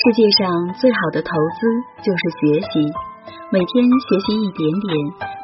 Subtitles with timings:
[0.00, 0.48] 世界上
[0.80, 1.68] 最好的投资
[2.00, 2.80] 就是学习，
[3.52, 4.88] 每天学习一点点，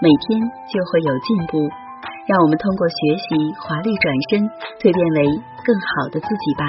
[0.00, 0.40] 每天
[0.72, 1.60] 就会有进步。
[2.24, 4.48] 让我们通过学习华丽转身，
[4.80, 5.28] 蜕变为
[5.60, 6.64] 更好的自己吧。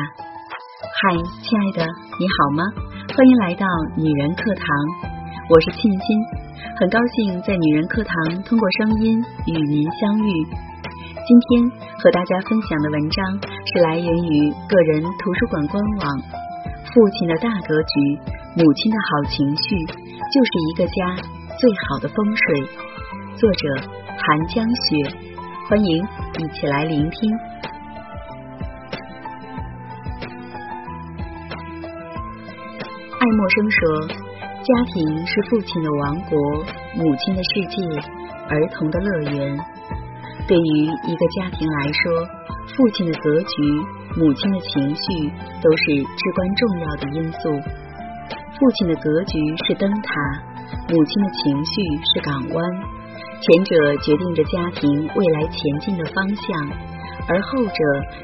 [0.99, 1.87] 嗨，亲爱的，
[2.19, 2.61] 你好吗？
[3.15, 3.63] 欢迎来到
[3.95, 4.67] 女人课堂，
[5.47, 6.07] 我是沁心，
[6.75, 8.11] 很高兴在女人课堂
[8.43, 9.15] 通过声音
[9.47, 10.29] 与您相遇。
[11.23, 11.71] 今天
[12.03, 16.46] 和大家分享的文章是来源于个人图书馆官网。
[16.93, 18.19] 父亲的大格局，
[18.55, 21.15] 母亲的好情绪，就是一个家
[21.59, 22.65] 最好的风水。
[23.35, 23.67] 作者
[24.17, 25.15] 韩江雪，
[25.67, 26.07] 欢迎
[26.39, 27.29] 一起来聆听。
[33.19, 34.07] 爱默生说
[34.63, 36.39] ：“家庭是父亲的王国，
[36.95, 37.83] 母亲的世界，
[38.47, 39.59] 儿童的乐园。”
[40.47, 42.25] 对于一个家庭来说，
[42.75, 43.96] 父亲的格局。
[44.15, 45.29] 母亲的情绪
[45.61, 47.51] 都是至关重要的因素。
[48.59, 50.13] 父亲的格局是灯塔，
[50.89, 51.81] 母亲的情绪
[52.13, 52.81] 是港湾。
[53.39, 56.71] 前者决定着家庭未来前进的方向，
[57.27, 57.73] 而后者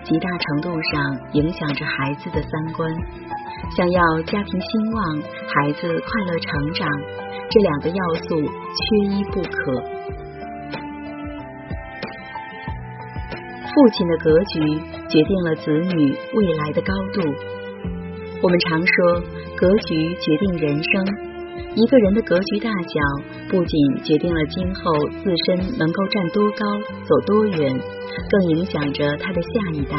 [0.04, 2.92] 极大程度上影响着孩子的三观。
[3.78, 5.22] 想要家庭兴旺，
[5.54, 6.88] 孩子快乐成长，
[7.50, 9.84] 这两个要素缺一不可。
[13.74, 14.82] 父亲的格局。
[15.14, 17.22] 决定了子女未来的高度。
[18.42, 19.22] 我们常说，
[19.56, 21.06] 格局决定人生。
[21.76, 23.00] 一个人的格局大小，
[23.52, 24.82] 不仅决定了今后
[25.24, 26.66] 自身能够站多高、
[27.06, 27.80] 走多远，
[28.32, 29.98] 更影响着他的下一代。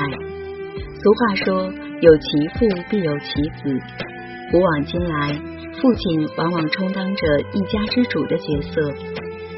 [1.00, 3.27] 俗话说：“有其父必有其
[3.62, 3.78] 子。”
[4.50, 5.39] 古往今来，
[5.80, 8.80] 父亲往往充当着一家之主的角色。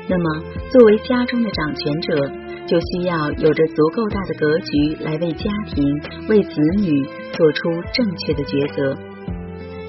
[0.06, 2.30] 那么，作为家中的掌权者，
[2.66, 5.84] 就需要有着足够大的格局来为家庭、
[6.28, 8.94] 为子女做出正确的抉择。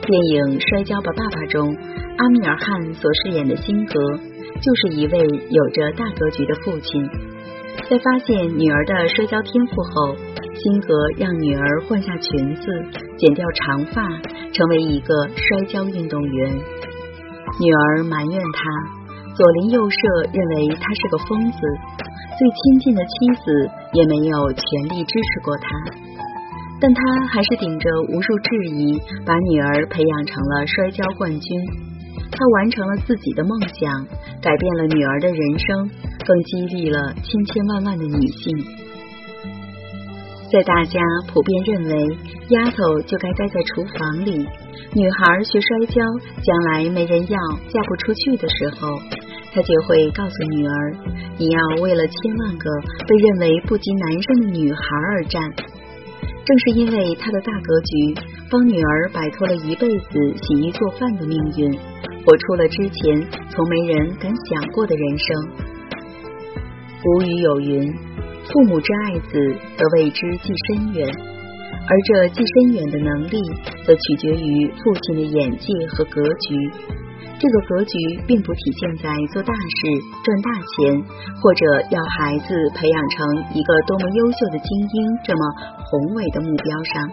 [0.06, 1.76] 电影《摔跤吧，爸爸》中，
[2.18, 4.00] 阿米尔汗所饰演的辛格
[4.62, 7.10] 就是一位有着大格局的父亲。
[7.90, 10.16] 在发现女儿的摔跤天赋后，
[10.56, 12.64] 辛格让女儿换下裙子，
[13.18, 14.02] 剪掉长发，
[14.54, 16.56] 成为一个摔跤运动员。
[17.60, 18.60] 女儿埋怨他，
[19.36, 19.98] 左邻右舍
[20.32, 21.58] 认为他是个疯子。
[22.38, 24.62] 最亲近的妻子也没有全
[24.96, 25.68] 力支持过他，
[26.80, 27.02] 但他
[27.34, 31.60] 还是顶着无数质疑，把女儿培养成了摔跤冠军。
[32.30, 34.06] 他完成了自己的梦想，
[34.40, 35.90] 改变了女儿的人生，
[36.28, 38.56] 更激励了千千万万的女性。
[40.52, 41.02] 在大家
[41.34, 42.18] 普遍认为
[42.50, 44.48] 丫头就该待在厨房里，
[44.94, 46.02] 女孩学摔跤
[46.44, 48.88] 将来没人要，嫁不出去的时候。
[49.58, 50.94] 他就会告诉女儿
[51.40, 52.70] ：“你要为了千万个
[53.08, 54.80] 被认为不及男生的女孩
[55.16, 55.42] 而战。”
[56.46, 61.74] 正是因为他的大格局，帮女儿摆脱了一辈子洗衣做饭的命运，
[62.24, 65.28] 活出了之前从没人敢想过的人生。
[67.02, 67.92] 古语有云
[68.54, 71.10] ：“父母之爱子，则为之计深远。”
[71.90, 73.40] 而这计深远的能力，
[73.84, 76.97] 则取决于父亲的眼界和格局。
[77.40, 77.94] 这个格局
[78.26, 79.78] 并不体现在做大事、
[80.24, 81.04] 赚大钱，
[81.42, 85.42] 或者要孩子培养成一个多么优秀的精英这么
[85.86, 87.04] 宏伟的目标上，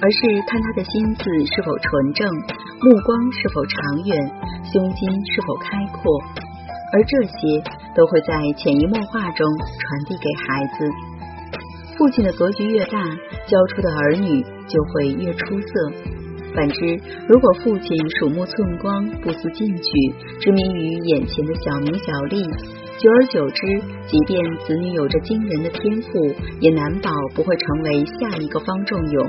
[0.00, 4.30] 而是看他的心思是否纯正，目光是否长远，
[4.72, 6.12] 胸襟是否开阔，
[6.92, 7.64] 而这些
[7.96, 10.84] 都会在潜移默化中传递给孩子。
[11.96, 13.02] 父亲的格局越大，
[13.46, 16.19] 教出的儿女就会越出色。
[16.54, 19.82] 反之，如果父亲鼠目寸光、不思进取、
[20.40, 22.42] 执迷于眼前的小名小利，
[22.98, 23.66] 久而久之，
[24.06, 29.28] 即便子女有着惊人的天赋，也难保不会成为下一个方仲永。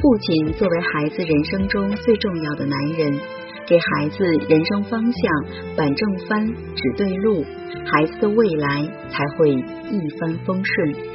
[0.00, 3.20] 父亲作为孩子人生中最重要的男人，
[3.66, 7.44] 给孩子人生方向板正帆、指对路，
[7.84, 11.11] 孩子的未来才会一帆风顺。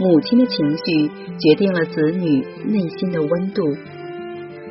[0.00, 3.60] 母亲的情绪决定了子女内心的温度。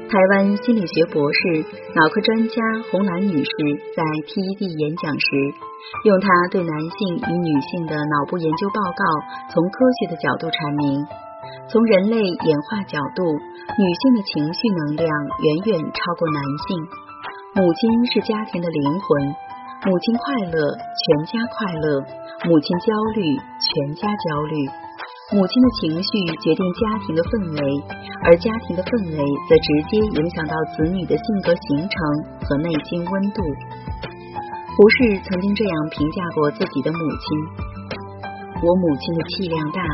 [0.09, 1.61] 台湾心理学博士、
[1.93, 2.57] 脑科专家
[2.89, 3.53] 洪兰女士
[3.93, 5.29] 在 TED 演讲时，
[6.09, 9.05] 用她对男性与女性的脑部研究报告，
[9.53, 11.05] 从科学的角度阐明：
[11.69, 13.21] 从人类演化角度，
[13.77, 16.89] 女性的情绪能量远远超过男性。
[17.53, 19.05] 母亲是家庭的灵魂，
[19.85, 22.01] 母亲快乐，全家快乐；
[22.49, 24.88] 母亲焦虑，全家焦虑。
[25.31, 26.09] 母亲的情绪
[26.41, 27.61] 决定家庭的氛围，
[28.25, 31.93] 而家庭的氛围则直接影响到子女的性格形成
[32.41, 33.37] 和内心温度。
[34.73, 37.25] 胡适曾经这样评价过自己的母亲
[38.57, 39.85] ：“我母亲的气量大，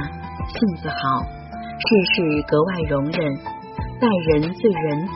[0.47, 3.19] 性子好，事事格外容忍，
[3.99, 5.15] 待人最仁慈、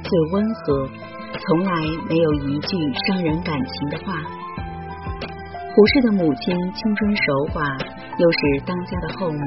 [0.00, 0.88] 最温和，
[1.44, 1.72] 从来
[2.08, 2.72] 没有一句
[3.04, 4.16] 伤人感情的话。
[5.76, 7.22] 胡适的母亲青春守
[7.52, 7.68] 寡，
[8.18, 9.40] 又是当家的后母。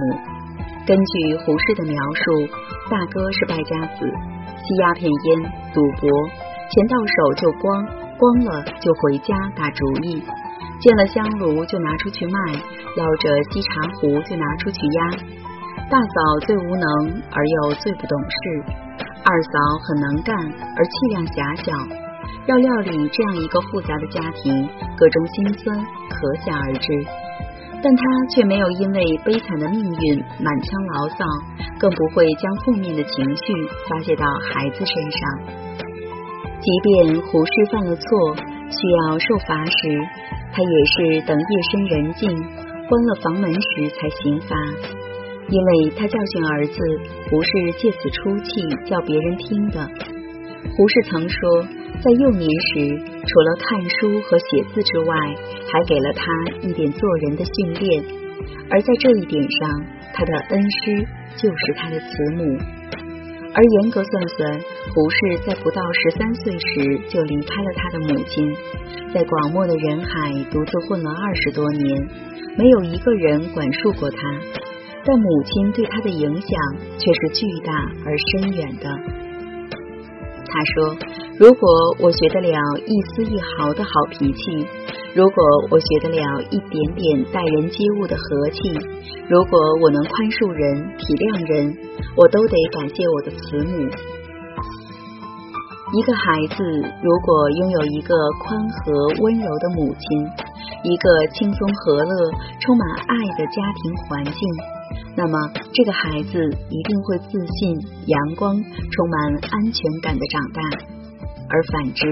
[0.87, 2.47] 根据胡适的描述，
[2.89, 4.09] 大哥是败家子，
[4.57, 6.09] 吸鸦片烟、赌博，
[6.71, 7.85] 钱到手就光，
[8.17, 10.23] 光了就回家打主意，
[10.79, 12.53] 见了香炉就拿出去卖，
[12.97, 15.11] 捞着锡茶壶就拿出去压。
[15.89, 18.63] 大嫂最无能而又最不懂事，
[19.23, 21.71] 二嫂很能干而气量狭小。
[22.47, 24.67] 要料理这样一个复杂的家庭，
[24.97, 25.77] 各种心酸
[26.09, 26.89] 可想而知。
[27.83, 28.03] 但他
[28.35, 31.25] 却没有因为悲惨的命运满腔牢骚，
[31.79, 33.53] 更不会将负面的情绪
[33.89, 35.19] 发泄到孩子身上。
[36.61, 38.35] 即便胡适犯了错，
[38.69, 39.99] 需要受罚时，
[40.53, 42.29] 他也是等夜深人静，
[42.87, 44.55] 关了房门时才刑罚。
[45.49, 46.77] 因为他教训儿子
[47.29, 47.49] 不是
[47.79, 49.89] 借此出气叫别人听的。
[50.77, 51.67] 胡适曾说，
[52.03, 55.15] 在幼年时，除了看书和写字之外，
[55.71, 56.23] 还给了他
[56.67, 58.03] 一点做人的训练。
[58.71, 61.07] 而在这一点上，他的恩师
[61.37, 62.57] 就是他的慈母。
[63.53, 68.51] 而严格算算，胡适在不到十三岁时就离开了他的母亲，
[69.13, 72.07] 在广漠的人海独自混了二十多年，
[72.57, 74.17] 没有一个人管束过他。
[75.05, 76.49] 但母亲对他的影响
[76.97, 77.73] 却是巨大
[78.05, 78.89] 而深远的。
[80.47, 80.97] 他说
[81.41, 81.67] ：“如果
[81.97, 82.53] 我学得了
[82.85, 84.63] 一丝一毫的好脾气，
[85.15, 86.21] 如果我学得了
[86.51, 88.61] 一点点待人接物的和气，
[89.27, 91.73] 如果我能宽恕人、体谅人，
[92.13, 93.89] 我都得感谢我的慈母。
[95.97, 96.61] 一个孩子
[97.01, 98.13] 如果拥有一个
[98.45, 98.93] 宽和
[99.25, 100.05] 温柔的母亲，
[100.85, 102.13] 一个轻松和乐、
[102.61, 104.37] 充满爱的家庭环境。”
[105.17, 105.33] 那么，
[105.73, 106.37] 这个孩子
[106.69, 110.61] 一定会自信、阳光、充满安全感的长大。
[111.51, 112.07] 而反之，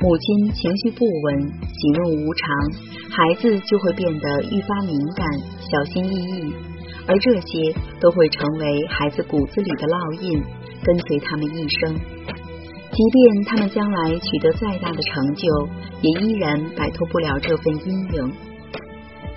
[0.00, 1.26] 母亲情绪不稳、
[1.60, 2.46] 喜怒无常，
[3.10, 5.26] 孩子就会变得愈发敏感、
[5.58, 6.54] 小心翼翼，
[7.06, 10.40] 而这些都会成为孩子骨子里的烙印，
[10.84, 11.98] 跟随他们一生。
[12.92, 15.44] 即便他们将来取得再大的成就，
[16.00, 18.32] 也依然摆脱不了这份阴影。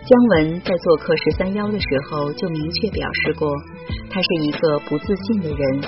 [0.05, 3.47] 姜文在做客十三幺的时候就明确表示过，
[4.09, 5.81] 他是一个不自信的人，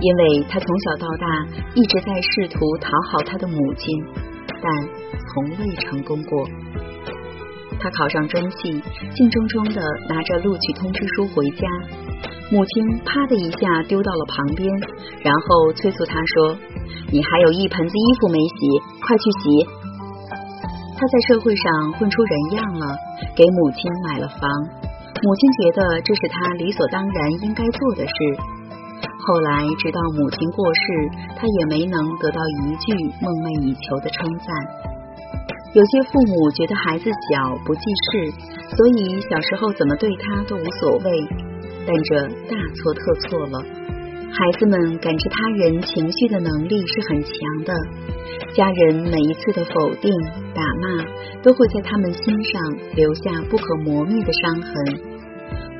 [0.00, 1.26] 因为他从小到大
[1.74, 4.04] 一直在试图讨好他的母亲，
[4.62, 4.88] 但
[5.28, 6.48] 从未成功过。
[7.80, 8.82] 他考上中戏，
[9.14, 11.66] 兴冲冲的拿着录取通知书回家，
[12.50, 14.68] 母亲啪的一下丢到了旁边，
[15.22, 16.56] 然后催促他说
[17.10, 19.68] ：“你还有一盆子衣服没洗，快去洗。”
[20.98, 22.96] 他在社会上混出人样了，
[23.36, 24.50] 给母亲买了房，
[25.22, 28.12] 母亲觉得这是他理所当然应该做的事。
[29.28, 30.82] 后来直到母亲过世，
[31.36, 34.48] 他也没能得到一句梦寐以求的称赞。
[35.76, 38.32] 有些父母觉得孩子小不记事，
[38.72, 41.28] 所以小时候怎么对他都无所谓，
[41.84, 43.60] 但这大错特错了。
[44.32, 47.36] 孩子们感知他人情绪的能力是很强
[47.68, 47.76] 的。
[48.56, 50.08] 家人每一次的否定、
[50.56, 51.04] 打骂，
[51.44, 52.62] 都会在他们心上
[52.96, 55.17] 留下不可磨灭的伤痕。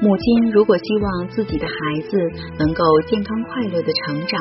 [0.00, 2.16] 母亲如果希望自己的孩子
[2.56, 4.40] 能够健康快乐的成长，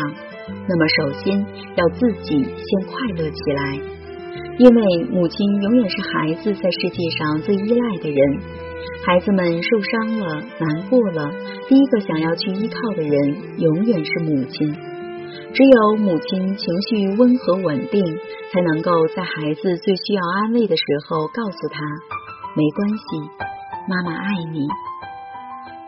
[0.67, 1.39] 那么首先
[1.75, 3.81] 要自己先快乐起来，
[4.59, 8.39] 因为母亲永远是孩子在世界上最依赖的人。
[9.03, 11.31] 孩子们受伤了、难过了，
[11.67, 14.75] 第一个想要去依靠的人，永远是母亲。
[15.53, 18.05] 只有母亲情绪温和稳定，
[18.53, 21.79] 才能够在孩子最需要安慰的时候告诉他
[22.55, 23.03] ：“没关系，
[23.89, 24.67] 妈妈爱你。”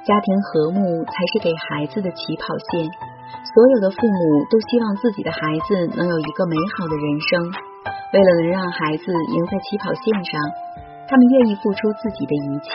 [0.09, 2.89] 家庭和睦才是给孩子的起跑线。
[3.53, 5.37] 所有的父母都希望自己的孩
[5.69, 7.29] 子能有一个美好的人生。
[8.09, 10.33] 为了能让孩子赢在起跑线上，
[11.05, 12.73] 他们愿意付出自己的一切。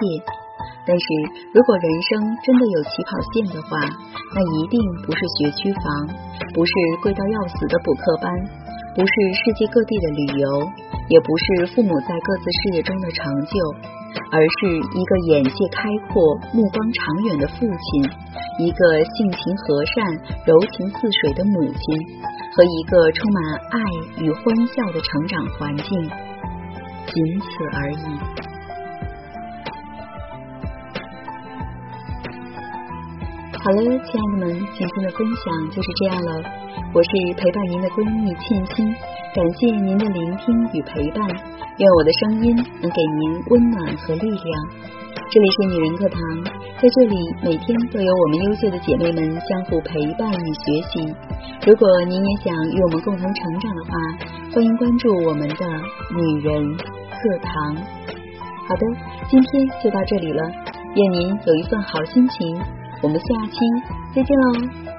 [0.87, 1.07] 但是
[1.51, 3.83] 如果人生真的有起跑线的话，
[4.31, 5.83] 那一定不是学区房，
[6.55, 6.73] 不是
[7.03, 8.31] 贵到要死的补课班，
[8.95, 10.71] 不是世界各地的旅游，
[11.11, 13.59] 也不是父母在各自事业中的成就，
[14.31, 18.05] 而是一个眼界开阔、目光长远的父亲，
[18.59, 20.05] 一个性情和善、
[20.47, 21.83] 柔情似水的母亲，
[22.55, 23.79] 和一个充满爱
[24.23, 25.87] 与欢笑的成长环境，
[27.07, 28.05] 仅此而已。
[33.65, 36.43] 好了，亲爱的们，今天的分享就是这样了。
[36.93, 38.95] 我是陪伴您的闺蜜沁心，
[39.35, 44.47] 感谢您的聆听与陪伴，愿我的声音能给您温暖和力量。
[45.29, 46.21] 这里是女人课堂，
[46.81, 51.13] 在这里每天都有我们优秀的姐妹们相互陪伴与学习。
[51.67, 53.91] 如果您也想与我们共同成长的话，
[54.55, 55.67] 欢迎关注我们的
[56.15, 57.75] 女人课堂。
[58.69, 58.87] 好的，
[59.29, 60.49] 今天就到这里了，
[60.95, 62.57] 愿您有一份好心情。
[63.03, 63.59] 我们下期
[64.15, 64.94] 再见喽。